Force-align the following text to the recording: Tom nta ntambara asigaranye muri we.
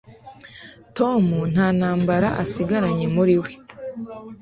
Tom 0.97 1.23
nta 1.53 1.67
ntambara 1.77 2.27
asigaranye 2.43 3.05
muri 3.15 3.35
we. 3.43 3.51